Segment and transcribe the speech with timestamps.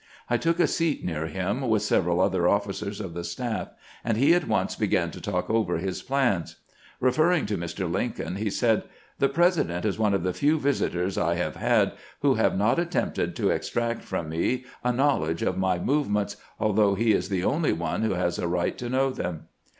[0.31, 3.67] I took a seat near him, with several other officers of the staff,
[4.03, 6.55] and he at once began to talk over his plans.
[6.99, 7.87] Referring to Mr.
[7.87, 8.81] Lincoln, he said:"
[9.19, 11.91] The President is one of the few visitors I have had
[12.21, 17.13] who have not attempted to extract from me a knowledge of my movements, although he
[17.13, 19.49] is the only one who has a right to know them.